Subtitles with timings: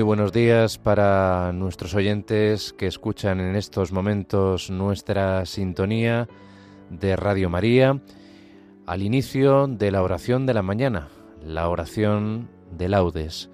[0.00, 6.26] Muy buenos días para nuestros oyentes que escuchan en estos momentos nuestra sintonía
[6.88, 8.00] de Radio María
[8.86, 11.08] al inicio de la oración de la mañana,
[11.44, 13.50] la oración de laudes.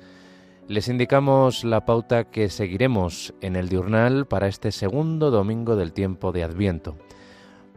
[0.69, 6.31] Les indicamos la pauta que seguiremos en el diurnal para este segundo domingo del tiempo
[6.31, 6.97] de Adviento.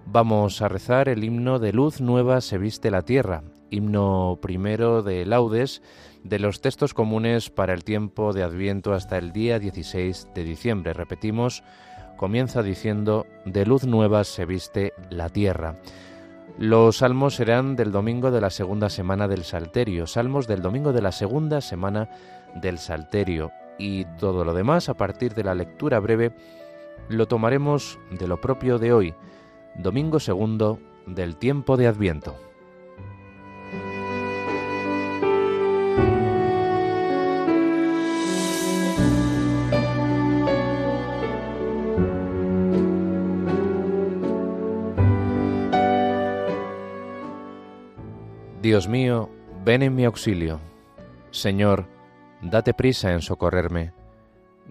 [0.05, 3.41] Vamos a rezar el himno de luz nueva se viste la tierra,
[3.71, 5.81] himno primero de laudes
[6.23, 10.93] de los textos comunes para el tiempo de Adviento hasta el día 16 de diciembre.
[10.93, 11.63] Repetimos,
[12.17, 15.77] comienza diciendo, de luz nueva se viste la tierra.
[16.57, 21.01] Los salmos serán del domingo de la segunda semana del Salterio, salmos del domingo de
[21.01, 22.09] la segunda semana
[22.55, 26.33] del Salterio y todo lo demás a partir de la lectura breve
[27.07, 29.15] lo tomaremos de lo propio de hoy,
[29.75, 32.48] domingo segundo del tiempo de Adviento.
[48.69, 49.31] Dios mío,
[49.65, 50.59] ven en mi auxilio.
[51.31, 51.87] Señor,
[52.43, 53.93] date prisa en socorrerme.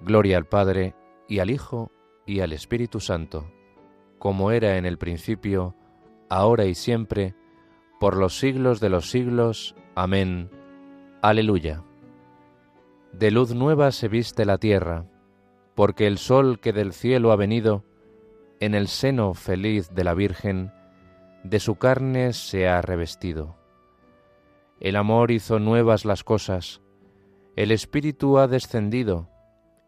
[0.05, 0.95] Gloria al Padre,
[1.27, 1.91] y al Hijo,
[2.25, 3.51] y al Espíritu Santo,
[4.21, 5.75] como era en el principio,
[6.29, 7.35] ahora y siempre,
[7.99, 9.75] por los siglos de los siglos.
[9.97, 10.49] Amén.
[11.21, 11.83] Aleluya.
[13.12, 15.07] De luz nueva se viste la tierra,
[15.75, 17.85] porque el sol que del cielo ha venido,
[18.61, 20.71] en el seno feliz de la Virgen,
[21.43, 23.58] de su carne se ha revestido.
[24.81, 26.81] El amor hizo nuevas las cosas,
[27.59, 29.28] el Espíritu ha descendido,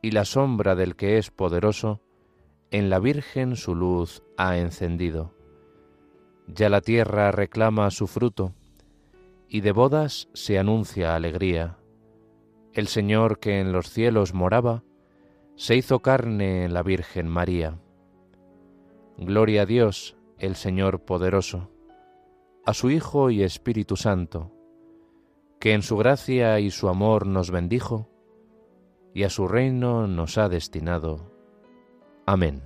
[0.02, 2.00] y la sombra del que es poderoso,
[2.72, 5.32] en la Virgen su luz ha encendido.
[6.48, 8.54] Ya la tierra reclama su fruto,
[9.48, 11.78] y de bodas se anuncia alegría.
[12.72, 14.82] El Señor que en los cielos moraba,
[15.54, 17.78] se hizo carne en la Virgen María.
[19.16, 21.70] Gloria a Dios, el Señor poderoso,
[22.66, 24.50] a su Hijo y Espíritu Santo,
[25.60, 28.08] que en su gracia y su amor nos bendijo,
[29.12, 31.30] y a su reino nos ha destinado.
[32.24, 32.62] Amén.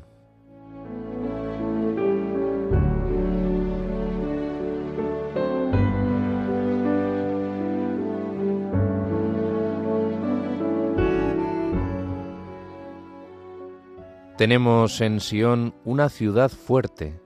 [14.36, 17.20] Tenemos en Sión una ciudad fuerte.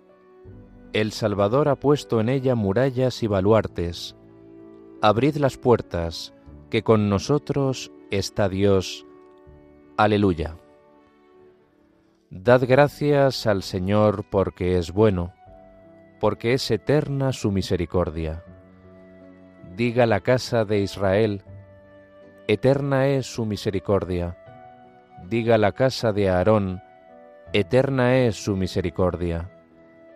[0.95, 4.18] El Salvador ha puesto en ella murallas y baluartes
[5.01, 6.35] Abrid las puertas,
[6.71, 9.07] que con nosotros está Dios.
[9.97, 10.57] Aleluya.
[12.31, 15.33] Dad gracias al Señor porque es bueno,
[16.19, 18.43] porque es eterna su misericordia.
[19.77, 21.43] Diga la casa de Israel,
[22.49, 24.37] eterna es su misericordia.
[25.29, 26.83] Diga la casa de Aarón,
[27.53, 29.49] eterna es su misericordia.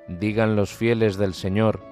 [0.09, 1.91] Digan los fieles del Señor,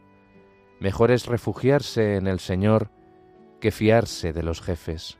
[0.81, 2.89] Mejor es refugiarse en el Señor
[3.59, 5.19] que fiarse de los jefes.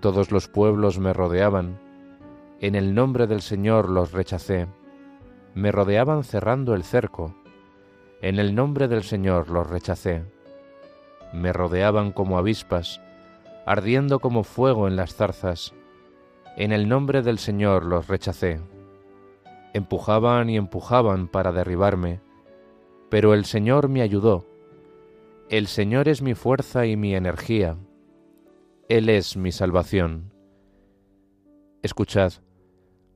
[0.00, 1.78] Todos los pueblos me rodeaban,
[2.58, 4.66] en el nombre del Señor los rechacé,
[5.54, 7.36] me rodeaban cerrando el cerco,
[8.20, 10.24] en el nombre del Señor los rechacé,
[11.32, 13.00] me rodeaban como avispas,
[13.64, 15.72] ardiendo como fuego en las zarzas,
[16.56, 18.60] en el nombre del Señor los rechacé,
[19.72, 22.20] empujaban y empujaban para derribarme,
[23.12, 24.46] pero el Señor me ayudó.
[25.50, 27.76] El Señor es mi fuerza y mi energía.
[28.88, 30.32] Él es mi salvación.
[31.82, 32.32] Escuchad,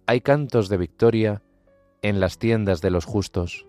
[0.06, 1.42] hay cantos de victoria
[2.02, 3.66] en las tiendas de los justos.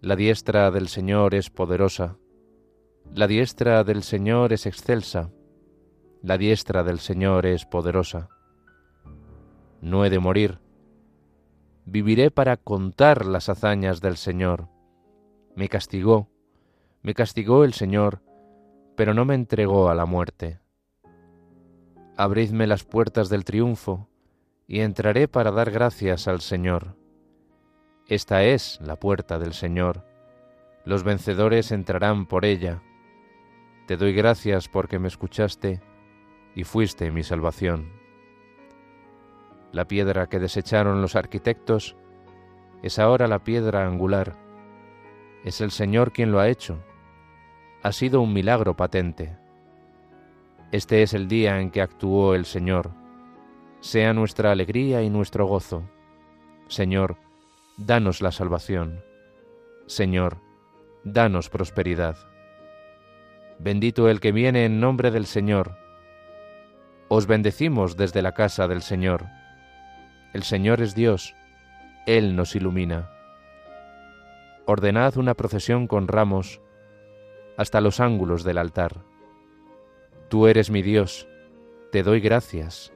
[0.00, 2.16] La diestra del Señor es poderosa,
[3.14, 5.30] la diestra del Señor es excelsa,
[6.22, 8.30] la diestra del Señor es poderosa.
[9.82, 10.58] No he de morir,
[11.84, 14.74] viviré para contar las hazañas del Señor.
[15.56, 16.28] Me castigó,
[17.00, 18.20] me castigó el Señor,
[18.94, 20.60] pero no me entregó a la muerte.
[22.14, 24.06] Abridme las puertas del triunfo,
[24.66, 26.94] y entraré para dar gracias al Señor.
[28.06, 30.04] Esta es la puerta del Señor.
[30.84, 32.82] Los vencedores entrarán por ella.
[33.86, 35.80] Te doy gracias porque me escuchaste
[36.54, 37.90] y fuiste mi salvación.
[39.72, 41.96] La piedra que desecharon los arquitectos
[42.82, 44.45] es ahora la piedra angular.
[45.46, 46.82] Es el Señor quien lo ha hecho.
[47.84, 49.38] Ha sido un milagro patente.
[50.72, 52.90] Este es el día en que actuó el Señor.
[53.78, 55.88] Sea nuestra alegría y nuestro gozo.
[56.66, 57.16] Señor,
[57.76, 59.04] danos la salvación.
[59.86, 60.38] Señor,
[61.04, 62.16] danos prosperidad.
[63.60, 65.78] Bendito el que viene en nombre del Señor.
[67.06, 69.26] Os bendecimos desde la casa del Señor.
[70.34, 71.36] El Señor es Dios,
[72.04, 73.15] Él nos ilumina.
[74.68, 76.60] Ordenad una procesión con ramos
[77.56, 79.04] hasta los ángulos del altar.
[80.28, 81.28] Tú eres mi Dios,
[81.92, 82.92] te doy gracias.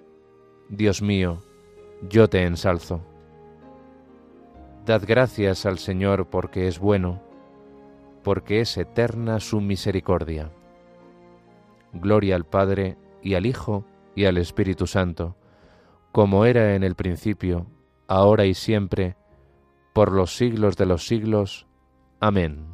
[0.68, 1.44] Dios mío,
[2.08, 3.02] yo te ensalzo.
[4.84, 7.22] Dad gracias al Señor porque es bueno,
[8.24, 10.50] porque es eterna su misericordia.
[11.92, 13.84] Gloria al Padre y al Hijo
[14.16, 15.36] y al Espíritu Santo,
[16.10, 17.66] como era en el principio,
[18.08, 19.14] ahora y siempre,
[19.92, 21.66] por los siglos de los siglos.
[22.20, 22.66] Amén.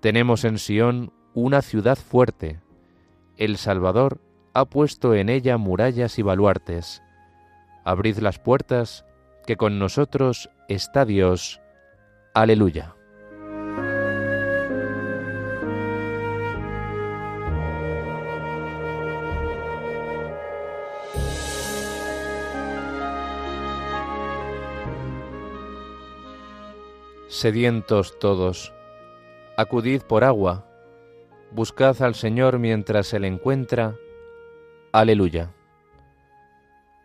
[0.00, 2.60] Tenemos en Sión una ciudad fuerte,
[3.40, 4.20] el Salvador
[4.52, 7.02] ha puesto en ella murallas y baluartes.
[7.84, 9.06] Abrid las puertas,
[9.46, 11.62] que con nosotros está Dios.
[12.34, 12.94] Aleluya.
[27.30, 28.74] Sedientos todos,
[29.56, 30.66] acudid por agua
[31.52, 33.94] Buscad al Señor mientras se le encuentra.
[34.90, 35.52] Aleluya.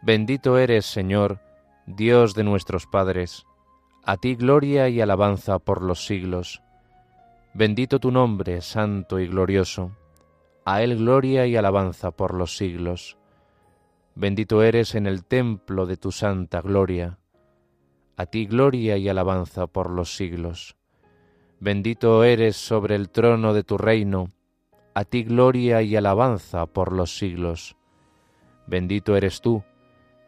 [0.02, 1.40] Bendito eres, Señor,
[1.86, 3.46] Dios de nuestros padres.
[4.04, 6.64] A ti gloria y alabanza por los siglos.
[7.54, 9.92] Bendito tu nombre, santo y glorioso.
[10.66, 13.16] A él gloria y alabanza por los siglos.
[14.16, 17.20] Bendito eres en el templo de tu santa gloria.
[18.18, 20.78] A ti gloria y alabanza por los siglos.
[21.60, 24.32] Bendito eres sobre el trono de tu reino,
[24.94, 27.76] a ti gloria y alabanza por los siglos.
[28.68, 29.64] Bendito eres tú,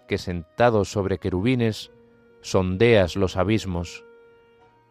[0.07, 1.91] que sentado sobre querubines,
[2.41, 4.03] sondeas los abismos,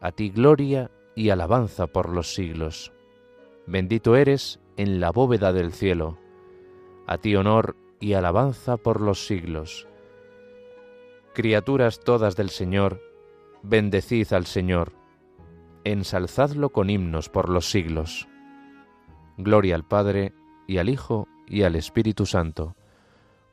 [0.01, 2.93] a ti gloria y alabanza por los siglos.
[3.67, 6.19] Bendito eres en la bóveda del cielo,
[7.07, 9.87] a ti honor y alabanza por los siglos.
[11.37, 13.03] Criaturas todas del Señor,
[13.62, 14.94] bendecid al Señor
[15.85, 18.27] ensalzadlo con himnos por los siglos.
[19.37, 20.33] Gloria al Padre,
[20.67, 22.75] y al Hijo, y al Espíritu Santo,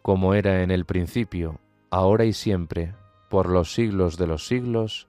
[0.02, 1.60] como era en el principio,
[1.92, 2.96] ahora y siempre,
[3.30, 5.08] por los siglos de los siglos.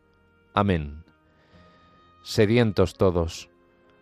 [0.53, 1.05] Amén.
[2.23, 3.49] Sedientos todos,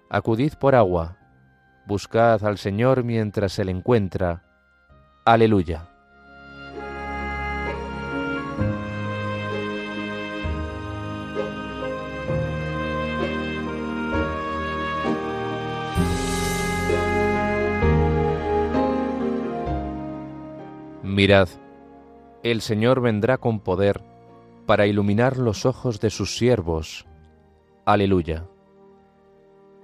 [0.09, 1.19] acudid por agua,
[1.87, 4.43] buscad al Señor mientras se le encuentra.
[5.25, 5.92] Aleluya.
[21.23, 21.49] Mirad,
[22.43, 24.03] el Señor vendrá con poder
[24.67, 27.07] para iluminar los ojos de sus siervos.
[27.85, 28.49] Aleluya.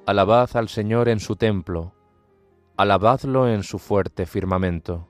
[0.04, 1.95] Alabad al Señor en su templo,
[2.76, 5.07] alabadlo en su fuerte firmamento,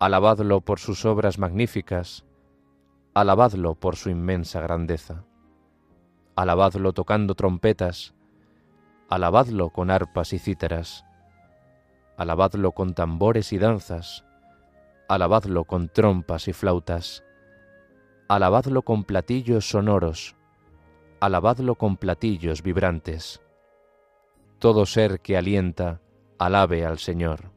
[0.00, 2.24] alabadlo por sus obras magníficas,
[3.14, 5.26] alabadlo por su inmensa grandeza,
[6.34, 8.16] alabadlo tocando trompetas,
[9.08, 11.04] alabadlo con arpas y cítaras,
[12.16, 14.24] alabadlo con tambores y danzas,
[15.10, 17.24] alabadlo con trompas y flautas,
[18.28, 20.36] alabadlo con platillos sonoros,
[21.18, 23.42] alabadlo con platillos vibrantes.
[24.60, 26.00] Todo ser que alienta,
[26.38, 27.50] alabe al Señor.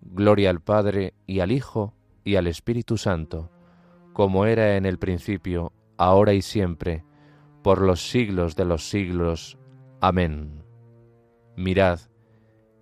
[0.00, 1.92] Gloria al Padre y al Hijo
[2.24, 3.50] y al Espíritu Santo,
[4.14, 7.04] como era en el principio, ahora y siempre,
[7.62, 9.58] por los siglos de los siglos.
[10.00, 10.64] Amén.
[11.56, 12.00] Mirad,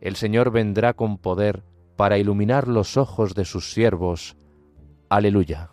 [0.01, 1.65] el Señor vendrá con poder,
[1.97, 4.37] para iluminar los ojos de sus siervos.
[5.09, 5.71] Aleluya.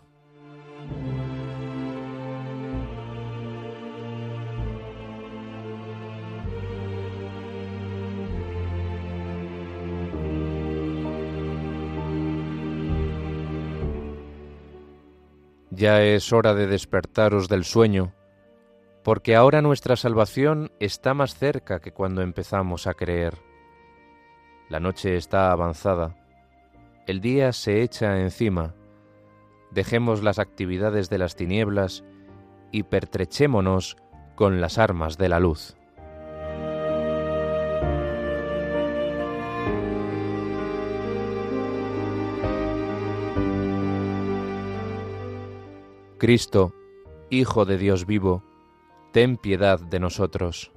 [15.70, 18.14] Ya es hora de despertaros del sueño,
[19.02, 23.53] porque ahora nuestra salvación está más cerca que cuando empezamos a creer.
[24.68, 26.16] La noche está avanzada.
[27.06, 28.74] El día se echa encima.
[29.70, 32.02] Dejemos las actividades de las tinieblas
[32.72, 33.96] y pertrechémonos
[34.34, 35.76] con las armas de la luz.
[46.18, 46.72] Cristo,
[47.28, 48.42] Hijo de Dios vivo,
[49.12, 50.72] ten piedad de nosotros.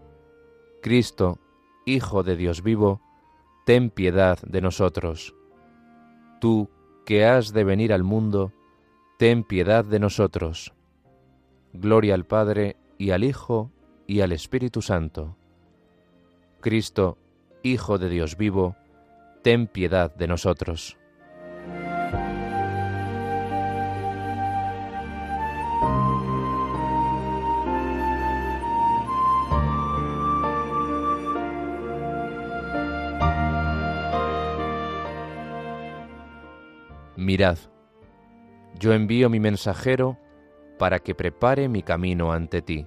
[0.81, 1.39] Cristo,
[1.85, 3.01] Hijo de Dios vivo,
[3.67, 5.35] ten piedad de nosotros.
[6.39, 6.69] Tú,
[7.05, 8.53] que has de venir al mundo,
[9.19, 10.73] ten piedad de nosotros.
[11.73, 13.69] Gloria al Padre, y al Hijo,
[14.07, 15.35] y al Espíritu Santo.
[16.61, 17.17] Cristo,
[17.61, 18.77] Hijo de Dios vivo,
[19.43, 20.96] ten piedad de nosotros.
[37.17, 37.57] Mirad,
[38.79, 40.19] yo envío mi mensajero
[40.77, 42.85] para que prepare mi camino ante ti.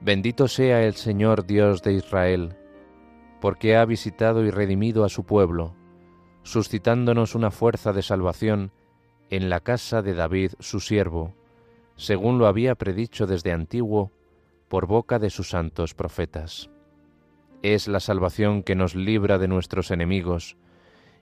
[0.00, 2.56] Bendito sea el Señor Dios de Israel,
[3.40, 5.76] porque ha visitado y redimido a su pueblo,
[6.42, 8.72] suscitándonos una fuerza de salvación
[9.30, 11.34] en la casa de David su siervo,
[11.94, 14.10] según lo había predicho desde antiguo
[14.66, 16.68] por boca de sus santos profetas.
[17.62, 20.56] Es la salvación que nos libra de nuestros enemigos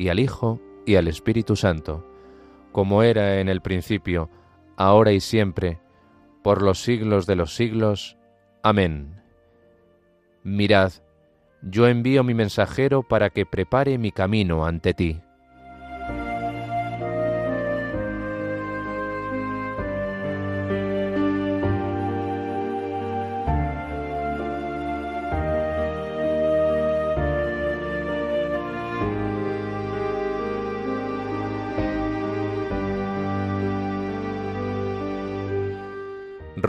[0.00, 2.06] y al Hijo, y al Espíritu Santo,
[2.72, 4.30] como era en el principio,
[4.78, 5.78] ahora y siempre,
[6.42, 8.16] por los siglos de los siglos.
[8.62, 9.20] Amén.
[10.42, 10.92] Mirad,
[11.60, 15.20] yo envío mi mensajero para que prepare mi camino ante ti.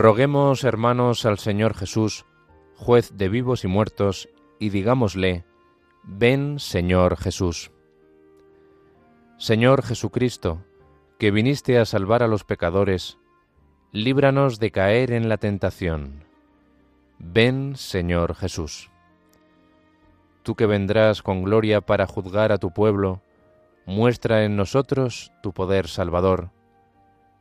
[0.02, 2.26] Roguemos, hermanos, al Señor Jesús,
[2.74, 4.28] juez de vivos y muertos,
[4.58, 5.44] y digámosle,
[6.02, 7.70] ven, Señor Jesús.
[9.38, 10.64] Señor Jesucristo,
[11.20, 13.20] que viniste a salvar a los pecadores,
[13.92, 16.24] líbranos de caer en la tentación.
[17.20, 18.90] Ven, Señor Jesús.
[20.42, 23.22] Tú que vendrás con gloria para juzgar a tu pueblo,
[23.86, 26.50] muestra en nosotros tu poder salvador.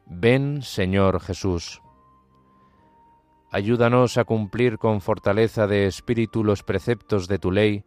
[0.06, 1.82] Ven, Señor Jesús.
[3.54, 7.84] Ayúdanos a cumplir con fortaleza de espíritu los preceptos de tu ley,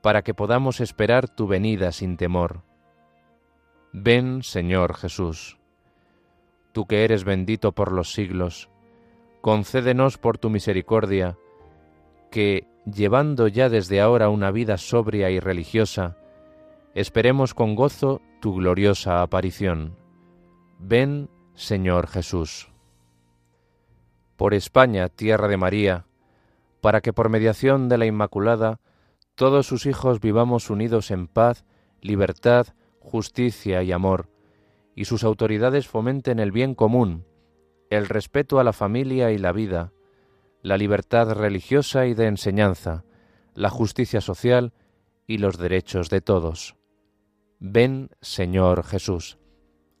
[0.00, 2.62] para que podamos esperar tu venida sin temor.
[3.92, 5.58] Ven, Señor Jesús.
[6.72, 8.70] Tú que eres bendito por los siglos,
[9.42, 11.36] concédenos por tu misericordia,
[12.30, 16.16] que, llevando ya desde ahora una vida sobria y religiosa,
[16.94, 19.98] esperemos con gozo tu gloriosa aparición.
[20.78, 22.69] Ven, Señor Jesús
[24.40, 26.06] por España, tierra de María,
[26.80, 28.80] para que por mediación de la Inmaculada
[29.34, 31.66] todos sus hijos vivamos unidos en paz,
[32.00, 32.68] libertad,
[33.00, 34.30] justicia y amor,
[34.94, 37.26] y sus autoridades fomenten el bien común,
[37.90, 39.92] el respeto a la familia y la vida,
[40.62, 43.04] la libertad religiosa y de enseñanza,
[43.52, 44.72] la justicia social
[45.26, 46.76] y los derechos de todos.
[47.58, 49.36] Ven, Señor Jesús.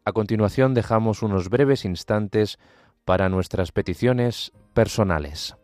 [0.06, 2.58] A continuación dejamos unos breves instantes
[3.04, 5.56] para nuestras peticiones personales.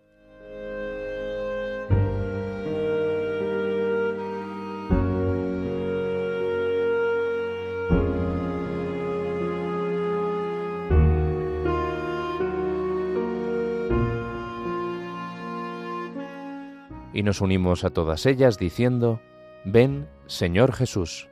[17.16, 19.23] Y nos unimos a todas ellas diciendo,
[19.64, 21.31] Ven, Señor Jesús.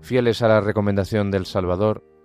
[0.00, 2.04] Fieles a la recomendación del Salvador,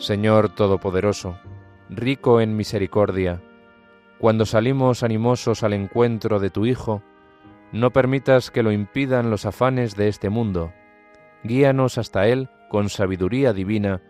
[0.00, 1.38] Señor Todopoderoso,
[1.90, 3.42] rico en misericordia,
[4.18, 7.02] cuando salimos animosos al encuentro de tu Hijo,
[7.70, 10.72] no permitas que lo impidan los afanes de este mundo.
[11.44, 14.00] Guíanos hasta Él con sabiduría divina,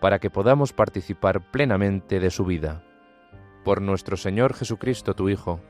[0.00, 2.82] para que podamos participar plenamente de su vida.
[3.62, 5.60] Por nuestro Señor Jesucristo, tu Hijo,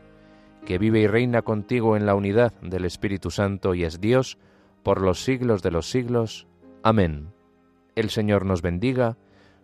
[0.65, 4.39] que vive y reina contigo en la unidad del Espíritu Santo y es Dios,
[4.83, 6.47] por los siglos de los siglos.
[6.83, 7.35] Amén.
[7.97, 9.19] El Señor nos bendiga,